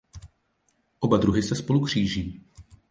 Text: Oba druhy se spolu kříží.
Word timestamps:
Oba 0.99 1.17
druhy 1.17 1.43
se 1.43 1.55
spolu 1.55 1.81
kříží. 1.81 2.47